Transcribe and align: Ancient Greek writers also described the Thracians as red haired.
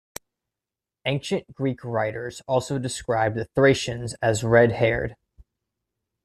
Ancient 1.05 1.53
Greek 1.53 1.83
writers 1.83 2.41
also 2.47 2.79
described 2.79 3.35
the 3.37 3.45
Thracians 3.53 4.15
as 4.19 4.43
red 4.43 4.71
haired. 4.71 5.15